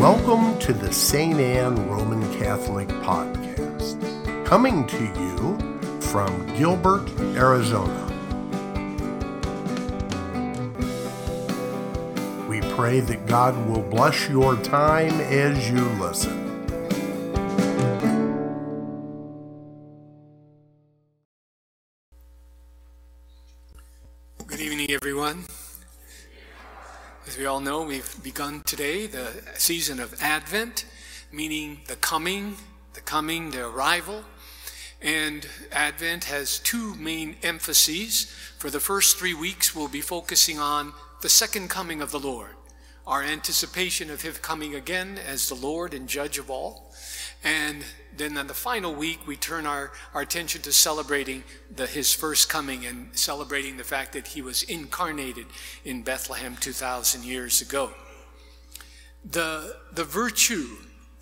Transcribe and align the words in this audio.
Welcome 0.00 0.58
to 0.60 0.72
the 0.72 0.90
St. 0.90 1.38
Anne 1.38 1.86
Roman 1.86 2.22
Catholic 2.38 2.88
Podcast, 2.88 4.46
coming 4.46 4.86
to 4.86 5.04
you 5.04 6.00
from 6.00 6.46
Gilbert, 6.56 7.06
Arizona. 7.36 8.06
We 12.48 12.62
pray 12.74 13.00
that 13.00 13.26
God 13.26 13.54
will 13.68 13.82
bless 13.82 14.26
your 14.26 14.56
time 14.62 15.20
as 15.20 15.68
you 15.68 15.84
listen. 16.02 16.49
We 27.40 27.46
all 27.46 27.58
know, 27.58 27.80
we've 27.80 28.22
begun 28.22 28.60
today 28.66 29.06
the 29.06 29.32
season 29.54 29.98
of 29.98 30.14
Advent, 30.20 30.84
meaning 31.32 31.80
the 31.86 31.96
coming, 31.96 32.56
the 32.92 33.00
coming, 33.00 33.50
the 33.50 33.66
arrival. 33.66 34.24
And 35.00 35.46
Advent 35.72 36.24
has 36.24 36.58
two 36.58 36.94
main 36.96 37.36
emphases. 37.42 38.24
For 38.58 38.68
the 38.68 38.78
first 38.78 39.16
three 39.16 39.32
weeks, 39.32 39.74
we'll 39.74 39.88
be 39.88 40.02
focusing 40.02 40.58
on 40.58 40.92
the 41.22 41.30
second 41.30 41.70
coming 41.70 42.02
of 42.02 42.10
the 42.10 42.20
Lord, 42.20 42.50
our 43.06 43.22
anticipation 43.22 44.10
of 44.10 44.20
Him 44.20 44.34
coming 44.42 44.74
again 44.74 45.16
as 45.16 45.48
the 45.48 45.54
Lord 45.54 45.94
and 45.94 46.06
Judge 46.06 46.36
of 46.36 46.50
all. 46.50 46.89
And 47.42 47.84
then 48.16 48.36
on 48.36 48.46
the 48.46 48.54
final 48.54 48.94
week, 48.94 49.26
we 49.26 49.36
turn 49.36 49.66
our, 49.66 49.92
our 50.12 50.20
attention 50.20 50.60
to 50.62 50.72
celebrating 50.72 51.42
the, 51.74 51.86
his 51.86 52.12
first 52.12 52.48
coming 52.48 52.84
and 52.84 53.16
celebrating 53.16 53.76
the 53.76 53.84
fact 53.84 54.12
that 54.12 54.28
he 54.28 54.42
was 54.42 54.62
incarnated 54.64 55.46
in 55.84 56.02
Bethlehem 56.02 56.56
2,000 56.56 57.24
years 57.24 57.62
ago. 57.62 57.92
The, 59.24 59.76
the 59.92 60.04
virtue 60.04 60.68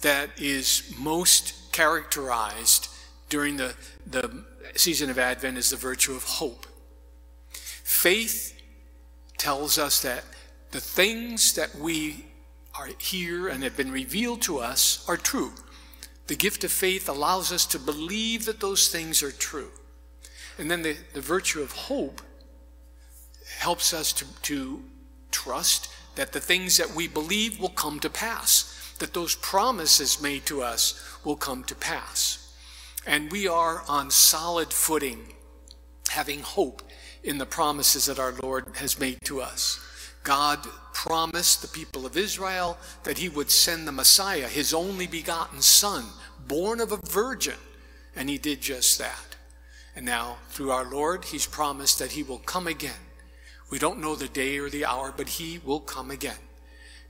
that 0.00 0.30
is 0.39 0.94
most 0.98 1.72
characterized 1.72 2.89
during 3.28 3.56
the, 3.56 3.74
the 4.06 4.44
season 4.74 5.11
of 5.11 5.19
Advent 5.19 5.58
is 5.58 5.70
the 5.70 5.77
virtue 5.77 6.14
of 6.14 6.24
hope. 6.24 6.66
Faith 7.52 8.61
tells 9.36 9.78
us 9.78 10.02
that 10.02 10.24
the 10.70 10.80
things 10.80 11.55
that 11.55 11.74
we 11.77 12.27
are 12.78 12.89
here 12.98 13.48
and 13.48 13.62
have 13.62 13.77
been 13.77 13.91
revealed 13.91 14.42
to 14.42 14.58
us 14.58 15.05
are 15.08 15.16
true. 15.16 15.52
The 16.28 16.36
gift 16.36 16.62
of 16.62 16.70
faith 16.70 17.08
allows 17.08 17.50
us 17.52 17.66
to 17.66 17.78
believe 17.78 18.44
that 18.44 18.60
those 18.60 18.88
things 18.88 19.22
are 19.22 19.32
true. 19.32 19.70
And 20.58 20.70
then 20.70 20.82
the, 20.82 20.96
the 21.14 21.20
virtue 21.20 21.62
of 21.62 21.72
hope 21.72 22.20
helps 23.58 23.94
us 23.94 24.12
to, 24.12 24.26
to 24.42 24.82
trust 25.30 25.88
that 26.16 26.32
the 26.32 26.40
things 26.40 26.76
that 26.76 26.94
we 26.94 27.08
believe 27.08 27.58
will 27.58 27.70
come 27.70 27.98
to 28.00 28.10
pass, 28.10 28.94
that 28.98 29.14
those 29.14 29.36
promises 29.36 30.20
made 30.20 30.44
to 30.46 30.62
us 30.62 31.02
will 31.24 31.36
come 31.36 31.64
to 31.64 31.74
pass. 31.74 32.52
And 33.06 33.32
we 33.32 33.48
are 33.48 33.82
on 33.88 34.10
solid 34.10 34.72
footing, 34.72 35.32
having 36.10 36.40
hope 36.40 36.82
in 37.22 37.38
the 37.38 37.46
promises 37.46 38.06
that 38.06 38.18
our 38.18 38.34
Lord 38.42 38.66
has 38.76 39.00
made 39.00 39.18
to 39.24 39.40
us. 39.40 39.80
God 40.28 40.58
promised 40.92 41.62
the 41.62 41.68
people 41.68 42.04
of 42.04 42.14
Israel 42.14 42.76
that 43.04 43.16
he 43.16 43.30
would 43.30 43.50
send 43.50 43.88
the 43.88 43.92
Messiah, 43.92 44.46
his 44.46 44.74
only 44.74 45.06
begotten 45.06 45.62
Son, 45.62 46.04
born 46.46 46.80
of 46.82 46.92
a 46.92 46.98
virgin. 46.98 47.54
And 48.14 48.28
he 48.28 48.36
did 48.36 48.60
just 48.60 48.98
that. 48.98 49.36
And 49.96 50.04
now, 50.04 50.36
through 50.50 50.70
our 50.70 50.84
Lord, 50.84 51.24
he's 51.24 51.46
promised 51.46 51.98
that 52.00 52.12
he 52.12 52.22
will 52.22 52.40
come 52.40 52.66
again. 52.66 53.00
We 53.70 53.78
don't 53.78 54.02
know 54.02 54.14
the 54.14 54.28
day 54.28 54.58
or 54.58 54.68
the 54.68 54.84
hour, 54.84 55.14
but 55.16 55.30
he 55.30 55.60
will 55.64 55.80
come 55.80 56.10
again. 56.10 56.44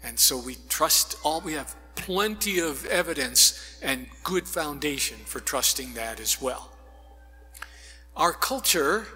And 0.05 0.16
so 0.16 0.39
we 0.39 0.56
trust 0.68 1.17
all, 1.24 1.40
we 1.40 1.55
have 1.55 1.74
plenty 1.96 2.61
of 2.61 2.86
evidence 2.86 3.80
and 3.83 4.07
good 4.23 4.46
foundation 4.46 5.17
for 5.24 5.40
trusting 5.40 5.95
that 5.95 6.20
as 6.20 6.40
well. 6.40 6.70
Our 8.17 8.33
culture 8.33 9.08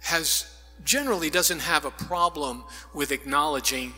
has 0.00 0.55
generally 0.84 1.30
doesn't 1.30 1.60
have 1.60 1.84
a 1.84 1.90
problem 1.90 2.64
with 2.94 3.12
acknowledging 3.12 3.92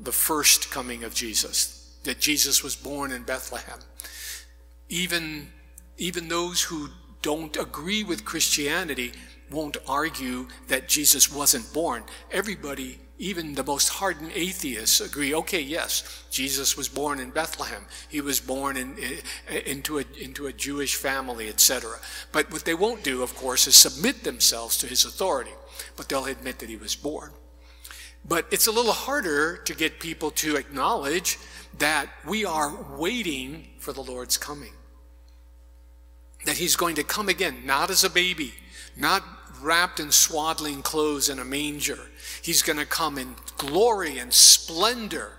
the 0.00 0.12
first 0.12 0.70
coming 0.70 1.04
of 1.04 1.14
Jesus, 1.14 1.96
that 2.04 2.20
Jesus 2.20 2.62
was 2.62 2.76
born 2.76 3.12
in 3.12 3.22
Bethlehem. 3.22 3.78
Even, 4.88 5.48
even 5.96 6.28
those 6.28 6.62
who 6.62 6.88
don't 7.22 7.56
agree 7.56 8.04
with 8.04 8.24
Christianity 8.24 9.12
won't 9.50 9.76
argue 9.88 10.48
that 10.68 10.88
Jesus 10.88 11.32
wasn't 11.32 11.72
born. 11.72 12.04
Everybody, 12.30 12.98
even 13.18 13.54
the 13.54 13.64
most 13.64 13.88
hardened 13.88 14.32
atheists, 14.34 15.00
agree 15.00 15.34
okay, 15.34 15.60
yes, 15.60 16.24
Jesus 16.30 16.76
was 16.76 16.88
born 16.88 17.20
in 17.20 17.30
Bethlehem. 17.30 17.86
He 18.08 18.20
was 18.20 18.40
born 18.40 18.76
in, 18.76 18.96
into, 19.66 19.98
a, 19.98 20.04
into 20.20 20.46
a 20.46 20.52
Jewish 20.52 20.96
family, 20.96 21.48
etc. 21.48 21.98
But 22.32 22.50
what 22.52 22.64
they 22.64 22.74
won't 22.74 23.04
do, 23.04 23.22
of 23.22 23.34
course, 23.36 23.66
is 23.66 23.76
submit 23.76 24.24
themselves 24.24 24.76
to 24.78 24.86
his 24.86 25.04
authority 25.04 25.52
but 25.96 26.08
they'll 26.08 26.26
admit 26.26 26.58
that 26.58 26.68
he 26.68 26.76
was 26.76 26.96
born. 26.96 27.32
But 28.26 28.46
it's 28.50 28.66
a 28.66 28.72
little 28.72 28.92
harder 28.92 29.58
to 29.58 29.74
get 29.74 30.00
people 30.00 30.30
to 30.32 30.56
acknowledge 30.56 31.38
that 31.78 32.08
we 32.26 32.44
are 32.44 32.72
waiting 32.96 33.68
for 33.78 33.92
the 33.92 34.02
Lord's 34.02 34.38
coming. 34.38 34.72
That 36.46 36.56
he's 36.56 36.76
going 36.76 36.94
to 36.96 37.04
come 37.04 37.28
again, 37.28 37.62
not 37.64 37.90
as 37.90 38.04
a 38.04 38.10
baby, 38.10 38.54
not 38.96 39.22
wrapped 39.64 39.98
in 39.98 40.12
swaddling 40.12 40.82
clothes 40.82 41.28
in 41.28 41.38
a 41.38 41.44
manger. 41.44 41.98
He's 42.42 42.62
going 42.62 42.78
to 42.78 42.86
come 42.86 43.18
in 43.18 43.34
glory 43.56 44.18
and 44.18 44.32
splendor 44.32 45.32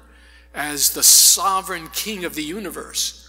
as 0.54 0.92
the 0.92 1.04
sovereign 1.04 1.90
king 1.90 2.26
of 2.26 2.36
the 2.36 2.44
universe. 2.44 3.22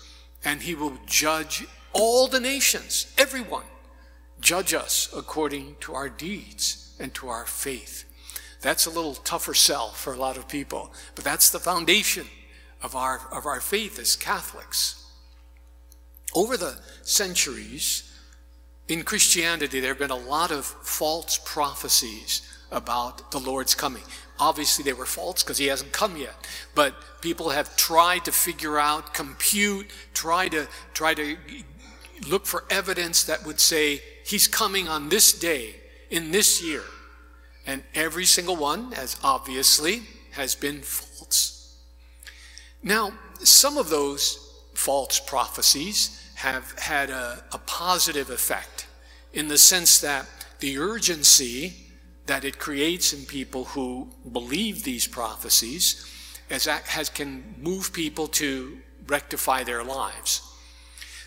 And 0.44 0.62
he 0.62 0.74
will 0.74 0.98
judge 1.06 1.66
all 1.92 2.28
the 2.28 2.40
nations, 2.40 3.12
everyone, 3.18 3.64
judge 4.40 4.74
us 4.74 5.08
according 5.16 5.76
to 5.80 5.94
our 5.94 6.08
deeds 6.08 6.94
and 7.00 7.12
to 7.14 7.28
our 7.28 7.46
faith. 7.46 8.04
That's 8.60 8.86
a 8.86 8.90
little 8.90 9.14
tougher 9.14 9.54
sell 9.54 9.90
for 9.90 10.12
a 10.12 10.18
lot 10.18 10.36
of 10.36 10.48
people, 10.48 10.92
but 11.14 11.24
that's 11.24 11.50
the 11.50 11.58
foundation 11.58 12.26
of 12.82 12.94
our, 12.94 13.20
of 13.32 13.46
our 13.46 13.60
faith 13.60 13.98
as 13.98 14.16
Catholics. 14.16 15.04
Over 16.34 16.56
the 16.56 16.78
centuries, 17.02 18.12
in 18.88 19.02
Christianity, 19.02 19.80
there 19.80 19.90
have 19.90 19.98
been 19.98 20.10
a 20.10 20.16
lot 20.16 20.50
of 20.50 20.64
false 20.64 21.38
prophecies 21.44 22.42
about 22.70 23.30
the 23.30 23.38
Lord's 23.38 23.74
coming. 23.74 24.02
Obviously, 24.38 24.84
they 24.84 24.92
were 24.92 25.06
false 25.06 25.42
because 25.42 25.58
he 25.58 25.66
hasn't 25.66 25.92
come 25.92 26.16
yet. 26.16 26.34
But 26.74 26.94
people 27.20 27.50
have 27.50 27.76
tried 27.76 28.24
to 28.26 28.32
figure 28.32 28.78
out, 28.78 29.14
compute, 29.14 29.86
try 30.14 30.48
to 30.48 30.68
try 30.94 31.14
to 31.14 31.36
look 32.28 32.46
for 32.46 32.64
evidence 32.70 33.24
that 33.24 33.44
would 33.44 33.60
say 33.60 34.02
he's 34.24 34.46
coming 34.46 34.88
on 34.88 35.08
this 35.08 35.32
day 35.32 35.76
in 36.10 36.30
this 36.30 36.62
year. 36.62 36.82
And 37.66 37.82
every 37.94 38.24
single 38.24 38.56
one, 38.56 38.92
as 38.94 39.16
obviously, 39.24 40.02
has 40.32 40.54
been 40.54 40.82
false. 40.82 41.76
Now, 42.82 43.12
some 43.40 43.76
of 43.76 43.90
those 43.90 44.38
false 44.74 45.18
prophecies 45.18 46.22
have 46.36 46.78
had 46.78 47.10
a, 47.10 47.42
a 47.52 47.58
positive 47.58 48.30
effect 48.30 48.86
in 49.32 49.48
the 49.48 49.58
sense 49.58 50.00
that 50.00 50.26
the 50.60 50.78
urgency 50.78 51.74
that 52.26 52.44
it 52.44 52.58
creates 52.58 53.12
in 53.12 53.24
people 53.24 53.64
who 53.64 54.08
believe 54.32 54.82
these 54.82 55.06
prophecies 55.06 56.04
as 56.50 56.66
has, 56.66 57.08
can 57.08 57.54
move 57.58 57.92
people 57.92 58.28
to 58.28 58.78
rectify 59.06 59.64
their 59.64 59.82
lives. 59.82 60.42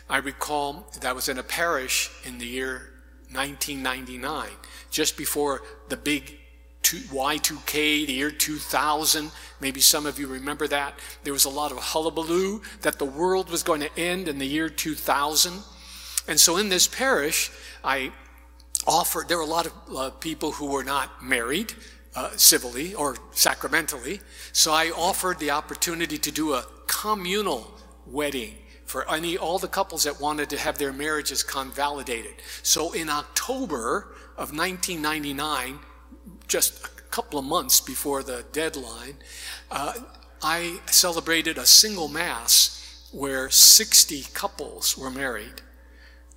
I 0.09 0.17
recall 0.17 0.89
that 0.93 1.05
I 1.05 1.13
was 1.13 1.29
in 1.29 1.37
a 1.37 1.43
parish 1.43 2.09
in 2.23 2.37
the 2.37 2.45
year 2.45 2.91
1999, 3.31 4.49
just 4.89 5.17
before 5.17 5.61
the 5.89 5.97
big 5.97 6.39
Y2K, 6.97 8.07
the 8.07 8.13
year 8.13 8.31
2000. 8.31 9.31
Maybe 9.59 9.79
some 9.79 10.05
of 10.05 10.19
you 10.19 10.27
remember 10.27 10.67
that. 10.67 10.97
There 11.23 11.33
was 11.33 11.45
a 11.45 11.49
lot 11.49 11.71
of 11.71 11.77
hullabaloo 11.77 12.61
that 12.81 12.99
the 12.99 13.05
world 13.05 13.49
was 13.49 13.63
going 13.63 13.81
to 13.81 13.99
end 13.99 14.27
in 14.27 14.39
the 14.39 14.45
year 14.45 14.69
2000. 14.69 15.53
And 16.27 16.39
so 16.39 16.57
in 16.57 16.69
this 16.69 16.87
parish, 16.87 17.51
I 17.83 18.11
offered, 18.87 19.27
there 19.27 19.37
were 19.37 19.43
a 19.43 19.47
lot 19.47 19.67
of 19.67 19.73
uh, 19.95 20.09
people 20.11 20.51
who 20.51 20.67
were 20.67 20.83
not 20.83 21.23
married 21.23 21.73
uh, 22.15 22.31
civilly 22.35 22.93
or 22.93 23.15
sacramentally. 23.31 24.21
So 24.51 24.71
I 24.71 24.89
offered 24.89 25.39
the 25.39 25.51
opportunity 25.51 26.17
to 26.17 26.31
do 26.31 26.53
a 26.53 26.65
communal 26.87 27.77
wedding 28.05 28.55
for 28.85 29.09
any 29.11 29.37
all 29.37 29.59
the 29.59 29.67
couples 29.67 30.03
that 30.03 30.19
wanted 30.19 30.49
to 30.49 30.57
have 30.57 30.79
their 30.79 30.91
marriages 30.91 31.43
convalidated. 31.43 32.33
So 32.63 32.91
in 32.91 33.07
October 33.09 34.15
of 34.35 34.51
1999, 34.55 35.79
just 36.47 36.85
a 36.85 36.89
couple 37.11 37.39
of 37.39 37.45
months 37.45 37.81
before 37.81 38.23
the 38.23 38.45
deadline, 38.51 39.17
uh, 39.71 39.93
I 40.41 40.79
celebrated 40.87 41.57
a 41.57 41.65
single 41.65 42.07
mass 42.07 43.07
where 43.11 43.49
60 43.49 44.25
couples 44.33 44.97
were 44.97 45.09
married. 45.09 45.61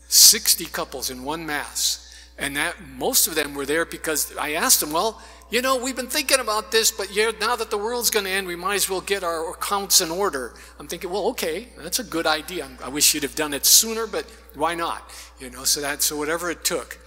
60 0.09 0.67
couples 0.67 1.11
in 1.11 1.25
one 1.25 1.47
mass. 1.47 1.99
And 2.39 2.57
that 2.57 2.77
most 2.97 3.27
of 3.27 3.35
them 3.35 3.55
were 3.55 3.67
there 3.67 3.85
because 3.85 4.37
I 4.37 4.53
asked 4.53 4.81
them, 4.81 4.93
well, 4.93 5.21
you 5.51 5.61
know, 5.61 5.77
we've 5.77 5.95
been 5.95 6.09
thinking 6.09 6.41
about 6.41 6.73
this, 6.73 6.91
but 6.91 7.09
now 7.39 7.57
that 7.57 7.71
the 7.71 7.77
world's 7.77 8.09
going 8.09 8.25
to 8.25 8.31
end, 8.31 8.47
we 8.47 8.57
might 8.57 8.77
as 8.77 8.89
well 8.89 9.03
get 9.03 9.23
our 9.23 9.51
accounts 9.51 10.01
in 10.01 10.11
order. 10.11 10.55
I'm 10.79 10.89
thinking, 10.89 11.11
well, 11.11 11.27
okay, 11.29 11.69
that's 11.77 11.99
a 11.99 12.05
good 12.05 12.27
idea. 12.27 12.71
I 12.83 12.89
wish 12.89 13.13
you'd 13.13 13.23
have 13.23 13.35
done 13.35 13.53
it 13.53 13.67
sooner, 13.67 14.07
but 14.07 14.25
why 14.55 14.75
not? 14.75 15.11
You 15.39 15.51
know, 15.51 15.65
so 15.65 15.83
that 15.83 16.01
so 16.01 16.17
whatever 16.17 16.51
it 16.51 16.65
took. 16.65 16.99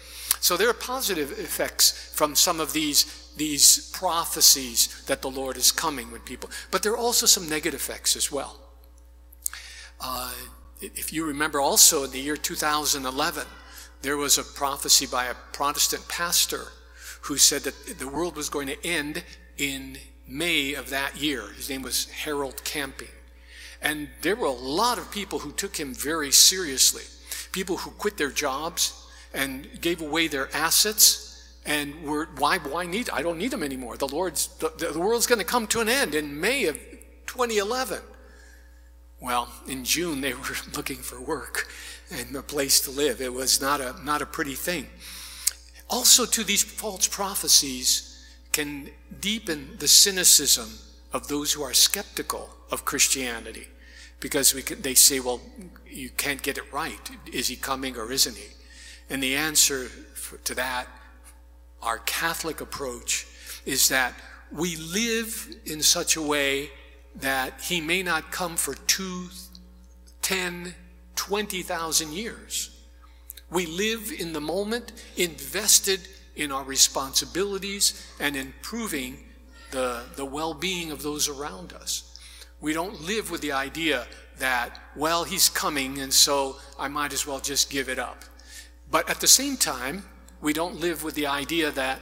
So 0.45 0.57
there 0.57 0.69
are 0.69 0.75
positive 0.75 1.31
effects 1.39 2.11
from 2.13 2.35
some 2.35 2.59
of 2.59 2.71
these 2.71 3.31
these 3.35 3.89
prophecies 3.89 5.03
that 5.07 5.23
the 5.23 5.27
Lord 5.31 5.57
is 5.57 5.71
coming 5.71 6.11
with 6.11 6.23
people, 6.23 6.51
but 6.69 6.83
there 6.83 6.91
are 6.91 7.05
also 7.07 7.25
some 7.25 7.49
negative 7.49 7.79
effects 7.79 8.15
as 8.15 8.31
well. 8.31 8.55
Uh, 9.99 10.31
if 10.81 11.11
you 11.11 11.25
remember, 11.25 11.59
also 11.59 12.03
in 12.03 12.11
the 12.11 12.19
year 12.19 12.37
2011, 12.37 13.43
there 14.03 14.17
was 14.17 14.37
a 14.37 14.43
prophecy 14.43 15.07
by 15.07 15.25
a 15.25 15.33
Protestant 15.51 16.07
pastor 16.07 16.65
who 17.21 17.37
said 17.37 17.63
that 17.63 17.97
the 17.97 18.07
world 18.07 18.35
was 18.35 18.47
going 18.47 18.67
to 18.67 18.85
end 18.85 19.23
in 19.57 19.97
May 20.27 20.75
of 20.75 20.91
that 20.91 21.17
year. 21.17 21.53
His 21.57 21.71
name 21.71 21.81
was 21.81 22.07
Harold 22.11 22.63
Camping. 22.63 23.15
And 23.81 24.09
there 24.21 24.35
were 24.35 24.45
a 24.45 24.51
lot 24.51 24.99
of 24.99 25.09
people 25.09 25.39
who 25.39 25.51
took 25.51 25.75
him 25.75 25.95
very 25.95 26.31
seriously. 26.31 27.03
People 27.51 27.77
who 27.77 27.89
quit 27.89 28.17
their 28.17 28.29
jobs 28.29 29.01
and 29.35 29.81
gave 29.81 30.01
away 30.01 30.27
their 30.27 30.49
assets 30.55 31.25
and 31.65 32.03
were, 32.03 32.29
why, 32.37 32.57
why 32.59 32.85
need, 32.85 33.09
I 33.09 33.21
don't 33.21 33.37
need 33.37 33.51
them 33.51 33.63
anymore. 33.63 33.97
The 33.97 34.07
Lord's, 34.07 34.47
the, 34.57 34.69
the 34.93 34.99
world's 34.99 35.27
going 35.27 35.39
to 35.39 35.45
come 35.45 35.67
to 35.67 35.81
an 35.81 35.89
end 35.89 36.15
in 36.15 36.39
May 36.39 36.65
of 36.65 36.75
2011. 37.25 37.99
Well, 39.19 39.51
in 39.67 39.83
June, 39.83 40.21
they 40.21 40.33
were 40.33 40.55
looking 40.75 40.97
for 40.97 41.19
work 41.19 41.67
and 42.11 42.35
a 42.35 42.41
place 42.41 42.79
to 42.81 42.91
live. 42.91 43.21
It 43.21 43.33
was 43.33 43.61
not 43.61 43.81
a, 43.81 43.95
not 44.03 44.21
a 44.21 44.25
pretty 44.25 44.55
thing. 44.55 44.87
Also, 45.89 46.25
to 46.25 46.43
these 46.43 46.63
false 46.63 47.07
prophecies 47.07 48.11
can 48.51 48.89
deepen 49.19 49.75
the 49.79 49.87
cynicism 49.87 50.69
of 51.13 51.27
those 51.27 51.53
who 51.53 51.63
are 51.63 51.73
skeptical 51.73 52.49
of 52.71 52.85
Christianity 52.85 53.67
because 54.19 54.53
can, 54.53 54.81
they 54.81 54.93
say, 54.93 55.19
well, 55.19 55.41
you 55.87 56.09
can't 56.09 56.41
get 56.41 56.57
it 56.57 56.71
right. 56.73 57.09
Is 57.31 57.47
he 57.47 57.55
coming 57.55 57.97
or 57.97 58.11
isn't 58.11 58.35
he? 58.35 58.47
And 59.09 59.21
the 59.21 59.35
answer 59.35 59.87
to 60.43 60.55
that, 60.55 60.87
our 61.81 61.99
Catholic 61.99 62.61
approach, 62.61 63.27
is 63.65 63.89
that 63.89 64.13
we 64.51 64.75
live 64.75 65.55
in 65.65 65.81
such 65.81 66.15
a 66.15 66.21
way 66.21 66.71
that 67.15 67.61
he 67.61 67.81
may 67.81 68.03
not 68.03 68.31
come 68.31 68.55
for 68.55 68.73
two, 68.73 69.27
ten, 70.21 70.75
twenty 71.15 71.61
thousand 71.61 72.13
years. 72.13 72.71
We 73.49 73.65
live 73.67 74.11
in 74.11 74.33
the 74.33 74.41
moment, 74.41 74.91
invested 75.15 76.07
in 76.35 76.51
our 76.51 76.63
responsibilities 76.63 78.05
and 78.19 78.35
improving 78.35 79.23
the, 79.71 80.03
the 80.15 80.25
well 80.25 80.53
being 80.53 80.91
of 80.91 81.03
those 81.03 81.29
around 81.29 81.73
us. 81.73 82.19
We 82.59 82.73
don't 82.73 83.01
live 83.01 83.31
with 83.31 83.41
the 83.41 83.51
idea 83.51 84.07
that, 84.39 84.79
well, 84.95 85.23
he's 85.23 85.47
coming, 85.49 85.99
and 85.99 86.13
so 86.13 86.57
I 86.77 86.87
might 86.87 87.13
as 87.13 87.25
well 87.25 87.39
just 87.39 87.69
give 87.69 87.87
it 87.87 87.99
up. 87.99 88.25
But 88.89 89.09
at 89.09 89.19
the 89.19 89.27
same 89.27 89.57
time, 89.57 90.03
we 90.41 90.53
don't 90.53 90.79
live 90.79 91.03
with 91.03 91.15
the 91.15 91.27
idea 91.27 91.71
that, 91.71 91.99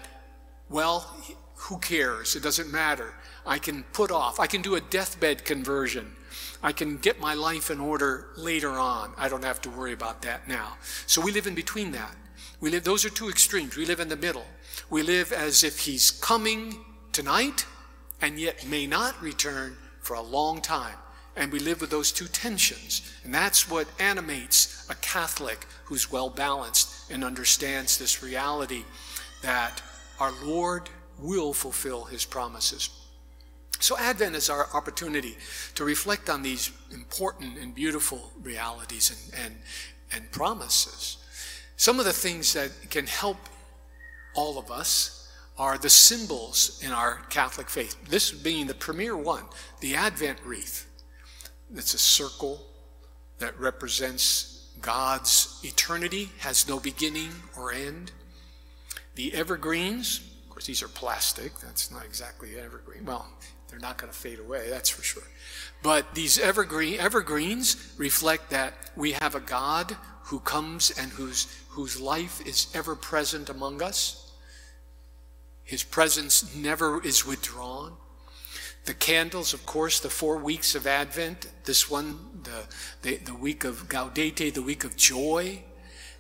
well, 0.70 1.16
who 1.56 1.78
cares? 1.80 2.36
It 2.36 2.44
doesn't 2.44 2.72
matter. 2.72 3.14
I 3.46 3.58
can 3.58 3.84
put 3.94 4.12
off, 4.12 4.40
I 4.40 4.48
can 4.48 4.62
do 4.62 4.76
a 4.76 4.82
deathbed 4.82 5.46
conversion. 5.46 6.16
I 6.62 6.72
can 6.72 6.98
get 6.98 7.20
my 7.20 7.34
life 7.34 7.70
in 7.70 7.82
order 7.82 8.28
later 8.38 8.72
on. 8.72 9.14
I 9.18 9.28
don't 9.28 9.44
have 9.44 9.62
to 9.64 9.70
worry 9.70 9.92
about 9.92 10.22
that 10.22 10.48
now. 10.48 10.78
So 11.08 11.22
we 11.22 11.32
live 11.32 11.46
in 11.46 11.56
between 11.56 11.92
that. 11.92 12.16
We 12.62 12.70
live, 12.70 12.86
those 12.86 13.04
are 13.04 13.10
two 13.10 13.30
extremes. 13.30 13.76
We 13.76 13.86
live 13.86 14.00
in 14.00 14.08
the 14.08 14.16
middle. 14.16 14.46
We 14.90 15.04
live 15.04 15.34
as 15.34 15.66
if 15.66 15.80
he's 15.80 16.12
coming 16.12 16.78
tonight 17.12 17.66
and 18.22 18.40
yet 18.40 18.66
may 18.66 18.88
not 18.88 19.22
return 19.22 19.76
for 20.02 20.14
a 20.14 20.22
long 20.22 20.62
time. 20.62 20.96
And 21.36 21.52
we 21.52 21.60
live 21.60 21.82
with 21.82 21.90
those 21.90 22.12
two 22.12 22.28
tensions. 22.28 23.02
And 23.24 23.34
that's 23.34 23.70
what 23.70 23.88
animates 24.00 24.88
a 24.90 24.96
Catholic 24.96 25.66
who's 25.86 26.12
well 26.12 26.30
balanced 26.30 27.12
and 27.12 27.24
understands 27.24 27.98
this 27.98 28.22
reality 28.22 28.84
that 29.42 29.82
our 30.20 30.32
Lord 30.44 30.90
will 31.20 31.54
fulfill 31.54 32.06
his 32.06 32.26
promises. 32.26 32.90
So, 33.80 33.98
Advent 33.98 34.36
is 34.36 34.50
our 34.50 34.68
opportunity 34.74 35.38
to 35.76 35.84
reflect 35.84 36.30
on 36.30 36.42
these 36.42 36.72
important 36.94 37.58
and 37.58 37.76
beautiful 37.76 38.32
realities 38.42 39.32
and, 39.34 39.46
and, 39.46 39.56
and 40.14 40.32
promises. 40.32 41.18
Some 41.76 42.00
of 42.00 42.06
the 42.06 42.14
things 42.14 42.54
that 42.54 42.72
can 42.90 43.08
help 43.08 43.38
all 44.36 44.58
of 44.58 44.72
us 44.72 45.30
are 45.58 45.78
the 45.78 45.90
symbols 45.90 46.82
in 46.84 46.92
our 46.92 47.22
Catholic 47.30 47.70
faith. 47.70 47.96
This 48.08 48.32
being 48.32 48.68
the 48.68 48.74
premier 48.74 49.18
one, 49.18 49.44
the 49.82 49.96
Advent 49.96 50.40
wreath. 50.46 50.88
It's 51.76 51.94
a 51.94 52.00
circle 52.00 52.62
that 53.40 53.60
represents 53.60 54.70
God's 54.82 55.60
eternity, 55.64 56.30
has 56.40 56.68
no 56.68 56.80
beginning 56.80 57.32
or 57.58 57.72
end. 57.72 58.12
The 59.16 59.34
evergreens, 59.34 60.22
of 60.44 60.50
course, 60.50 60.66
these 60.66 60.84
are 60.84 60.88
plastic. 60.88 61.58
That's 61.60 61.92
not 61.92 62.06
exactly 62.06 62.60
evergreen. 62.60 63.06
Well, 63.06 63.28
they're 63.70 63.80
not 63.80 63.98
going 63.98 64.12
to 64.12 64.18
fade 64.18 64.40
away, 64.40 64.70
that's 64.70 64.90
for 64.90 65.02
sure. 65.02 65.24
But 65.82 66.14
these 66.14 66.38
evergreen, 66.38 67.00
evergreens 67.00 67.94
reflect 67.98 68.52
that 68.52 68.74
we 68.96 69.14
have 69.14 69.36
a 69.36 69.40
God 69.40 69.96
who 70.26 70.40
comes 70.40 70.92
and 70.92 71.12
whose, 71.12 71.48
whose 71.70 72.00
life 72.00 72.46
is 72.46 72.68
ever 72.76 72.96
present 72.96 73.50
among 73.50 73.82
us. 73.82 74.32
His 75.64 75.84
presence 75.84 76.56
never 76.56 77.04
is 77.04 77.26
withdrawn. 77.26 77.94
The 78.86 78.94
candles, 78.94 79.54
of 79.54 79.66
course, 79.66 80.00
the 80.00 80.10
four 80.10 80.38
weeks 80.38 80.76
of 80.76 80.86
Advent, 80.86 81.48
this 81.64 81.90
one, 81.90 82.42
the, 82.44 82.66
the, 83.02 83.18
the 83.18 83.34
week 83.34 83.64
of 83.64 83.88
Gaudete, 83.88 84.54
the 84.54 84.62
week 84.62 84.84
of 84.84 84.98
joy, 84.98 85.64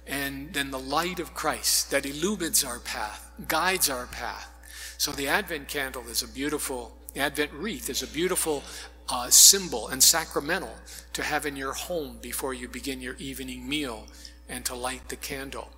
and 0.07 0.54
then 0.54 0.71
the 0.71 0.80
light 0.80 1.19
of 1.19 1.33
Christ 1.33 1.92
that 1.92 2.06
illumines 2.06 2.63
our 2.63 2.80
path, 2.80 3.30
guides 3.48 3.89
our 3.89 4.06
path. 4.06 4.50
So 4.98 5.12
the 5.12 5.27
Advent 5.27 5.68
candle 5.68 6.04
is 6.10 6.24
a 6.24 6.27
beautiful 6.27 6.95
Advent 7.15 7.51
wreath 7.54 7.89
is 7.89 8.01
a 8.01 8.07
beautiful 8.07 8.63
uh, 9.07 9.30
symbol 9.30 9.89
and 9.89 10.01
sacramental 10.01 10.75
to 11.13 11.21
have 11.21 11.45
in 11.45 11.56
your 11.56 11.74
home 11.74 12.18
before 12.21 12.54
you 12.54 12.68
begin 12.68 13.01
your 13.01 13.15
evening 13.19 13.69
meal 13.69 14.07
and 14.50 14.65
to 14.65 14.75
light 14.75 15.10
the 15.10 15.15
candle. 15.15 15.69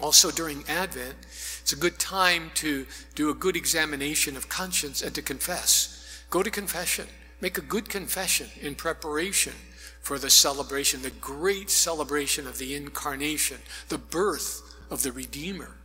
Also, 0.00 0.30
during 0.30 0.64
Advent, 0.68 1.16
it's 1.60 1.72
a 1.72 1.76
good 1.76 1.98
time 1.98 2.50
to 2.54 2.86
do 3.14 3.30
a 3.30 3.34
good 3.34 3.56
examination 3.56 4.36
of 4.36 4.48
conscience 4.48 5.02
and 5.02 5.14
to 5.14 5.22
confess. 5.22 6.24
Go 6.30 6.42
to 6.42 6.50
confession. 6.50 7.06
Make 7.40 7.58
a 7.58 7.62
good 7.62 7.88
confession 7.88 8.48
in 8.60 8.74
preparation 8.74 9.52
for 10.00 10.18
the 10.18 10.30
celebration, 10.30 11.02
the 11.02 11.10
great 11.10 11.70
celebration 11.70 12.46
of 12.46 12.58
the 12.58 12.74
incarnation, 12.74 13.58
the 13.88 13.98
birth 13.98 14.62
of 14.90 15.02
the 15.02 15.12
Redeemer. 15.12 15.76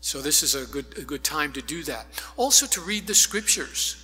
So 0.00 0.20
this 0.20 0.42
is 0.42 0.54
a 0.54 0.66
good, 0.66 0.98
a 0.98 1.02
good 1.02 1.22
time 1.22 1.52
to 1.52 1.62
do 1.62 1.82
that. 1.84 2.06
Also 2.36 2.66
to 2.66 2.80
read 2.80 3.06
the 3.06 3.14
scriptures. 3.14 3.96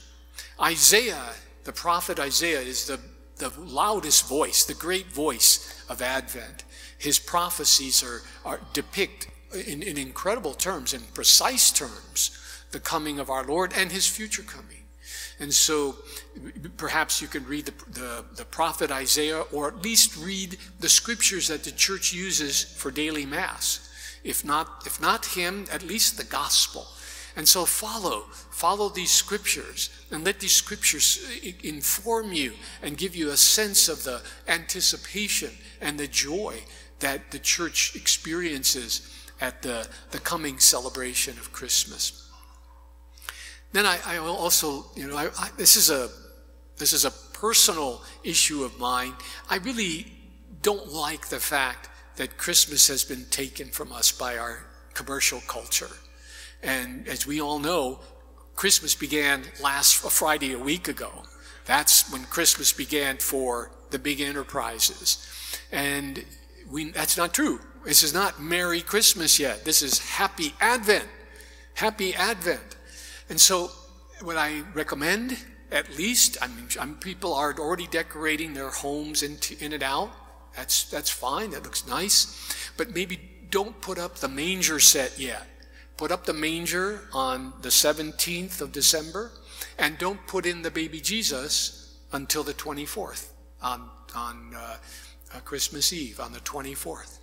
Isaiah, 0.60 1.30
the 1.64 1.72
prophet 1.72 2.18
Isaiah, 2.18 2.60
is 2.60 2.86
the, 2.86 3.00
the 3.38 3.52
loudest 3.58 4.28
voice, 4.28 4.64
the 4.64 4.74
great 4.74 5.06
voice 5.06 5.84
of 5.88 6.02
Advent. 6.02 6.64
His 6.98 7.18
prophecies 7.18 8.02
are, 8.02 8.22
are 8.44 8.60
depict 8.72 9.28
in, 9.66 9.82
in 9.82 9.96
incredible 9.96 10.54
terms, 10.54 10.92
in 10.92 11.00
precise 11.14 11.70
terms, 11.70 12.38
the 12.72 12.80
coming 12.80 13.18
of 13.18 13.30
our 13.30 13.44
Lord 13.44 13.72
and 13.76 13.90
his 13.90 14.06
future 14.06 14.42
coming. 14.42 14.84
And 15.40 15.54
so 15.54 15.96
perhaps 16.76 17.22
you 17.22 17.28
can 17.28 17.46
read 17.46 17.66
the, 17.66 18.00
the, 18.00 18.24
the, 18.36 18.44
prophet 18.44 18.90
Isaiah 18.90 19.42
or 19.52 19.68
at 19.68 19.82
least 19.82 20.16
read 20.16 20.56
the 20.80 20.88
scriptures 20.88 21.46
that 21.46 21.62
the 21.62 21.70
church 21.70 22.12
uses 22.12 22.62
for 22.64 22.90
daily 22.90 23.24
mass. 23.24 23.84
If 24.24 24.44
not, 24.44 24.82
if 24.84 25.00
not 25.00 25.26
him, 25.26 25.66
at 25.72 25.84
least 25.84 26.16
the 26.18 26.24
gospel. 26.24 26.88
And 27.38 27.46
so 27.46 27.64
follow, 27.64 28.22
follow 28.50 28.88
these 28.88 29.12
scriptures 29.12 29.90
and 30.10 30.24
let 30.24 30.40
these 30.40 30.56
scriptures 30.56 31.24
uh, 31.24 31.50
inform 31.62 32.32
you 32.32 32.54
and 32.82 32.98
give 32.98 33.14
you 33.14 33.30
a 33.30 33.36
sense 33.36 33.88
of 33.88 34.02
the 34.02 34.22
anticipation 34.48 35.50
and 35.80 35.96
the 35.96 36.08
joy 36.08 36.64
that 36.98 37.30
the 37.30 37.38
church 37.38 37.94
experiences 37.94 39.08
at 39.40 39.62
the, 39.62 39.86
the 40.10 40.18
coming 40.18 40.58
celebration 40.58 41.38
of 41.38 41.52
Christmas. 41.52 42.28
Then 43.70 43.86
I, 43.86 44.00
I 44.04 44.18
also, 44.18 44.86
you 44.96 45.06
know, 45.06 45.16
I, 45.16 45.28
I, 45.38 45.50
this 45.56 45.76
is 45.76 45.90
a 45.90 46.10
this 46.76 46.92
is 46.92 47.04
a 47.04 47.10
personal 47.10 48.02
issue 48.24 48.64
of 48.64 48.78
mine. 48.78 49.12
I 49.48 49.58
really 49.58 50.06
don't 50.62 50.92
like 50.92 51.28
the 51.28 51.40
fact 51.40 51.88
that 52.16 52.36
Christmas 52.36 52.88
has 52.88 53.04
been 53.04 53.26
taken 53.30 53.68
from 53.68 53.92
us 53.92 54.10
by 54.10 54.38
our 54.38 54.66
commercial 54.94 55.40
culture. 55.46 55.90
And 56.62 57.06
as 57.08 57.26
we 57.26 57.40
all 57.40 57.58
know, 57.58 58.00
Christmas 58.54 58.94
began 58.94 59.44
last 59.62 59.96
Friday 59.96 60.52
a 60.52 60.58
week 60.58 60.88
ago. 60.88 61.24
That's 61.64 62.10
when 62.12 62.24
Christmas 62.24 62.72
began 62.72 63.18
for 63.18 63.70
the 63.90 63.98
big 63.98 64.20
enterprises. 64.20 65.24
And 65.70 66.24
we, 66.70 66.90
that's 66.90 67.16
not 67.16 67.32
true. 67.32 67.60
This 67.84 68.02
is 68.02 68.12
not 68.12 68.40
Merry 68.40 68.80
Christmas 68.80 69.38
yet. 69.38 69.64
This 69.64 69.82
is 69.82 69.98
Happy 69.98 70.54
Advent. 70.60 71.06
Happy 71.74 72.14
Advent. 72.14 72.76
And 73.28 73.40
so, 73.40 73.70
what 74.22 74.36
I 74.36 74.62
recommend, 74.74 75.38
at 75.70 75.96
least, 75.96 76.36
I 76.42 76.48
mean, 76.48 76.68
I'm, 76.80 76.96
people 76.96 77.34
are 77.34 77.54
already 77.58 77.86
decorating 77.86 78.54
their 78.54 78.70
homes 78.70 79.22
into, 79.22 79.62
in 79.64 79.72
and 79.72 79.82
out. 79.82 80.10
That's, 80.56 80.84
that's 80.84 81.10
fine. 81.10 81.50
That 81.50 81.62
looks 81.62 81.86
nice. 81.86 82.72
But 82.76 82.94
maybe 82.94 83.20
don't 83.50 83.80
put 83.80 83.98
up 83.98 84.16
the 84.16 84.28
manger 84.28 84.80
set 84.80 85.18
yet. 85.18 85.46
Put 85.98 86.12
up 86.12 86.26
the 86.26 86.32
manger 86.32 87.00
on 87.12 87.52
the 87.60 87.70
17th 87.70 88.60
of 88.60 88.70
December, 88.70 89.32
and 89.76 89.98
don't 89.98 90.24
put 90.28 90.46
in 90.46 90.62
the 90.62 90.70
baby 90.70 91.00
Jesus 91.00 91.98
until 92.12 92.44
the 92.44 92.54
24th 92.54 93.30
on, 93.60 93.90
on 94.14 94.54
uh, 94.54 94.76
uh, 95.34 95.40
Christmas 95.40 95.92
Eve, 95.92 96.20
on 96.20 96.32
the 96.32 96.38
24th. 96.38 97.18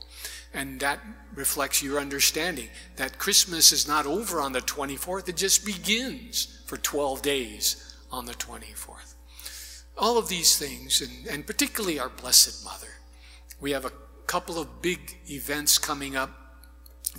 And 0.54 0.78
that 0.82 1.00
reflects 1.34 1.82
your 1.82 2.00
understanding 2.00 2.68
that 2.98 3.18
Christmas 3.18 3.72
is 3.72 3.88
not 3.88 4.06
over 4.06 4.42
on 4.42 4.52
the 4.52 4.60
24th, 4.60 5.30
it 5.30 5.38
just 5.38 5.66
begins 5.66 6.62
for 6.66 6.76
12 6.76 7.22
days 7.22 7.96
on 8.12 8.26
the 8.26 8.34
24th. 8.34 9.14
All 9.98 10.18
of 10.18 10.28
these 10.28 10.58
things, 10.58 11.02
and, 11.02 11.26
and 11.28 11.48
particularly 11.48 11.98
our 11.98 12.10
Blessed 12.10 12.66
Mother. 12.66 12.88
We 13.62 13.72
have 13.72 13.86
a 13.86 13.94
couple 14.28 14.60
of 14.60 14.82
big 14.82 15.18
events 15.30 15.78
coming 15.78 16.18
up 16.18 16.45